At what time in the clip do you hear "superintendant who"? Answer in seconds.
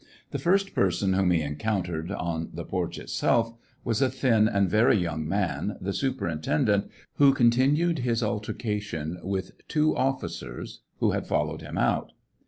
5.93-7.35